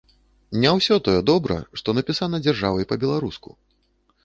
[0.63, 3.49] Не ўсё тое добра, што напісана дзяржавай па-беларуску.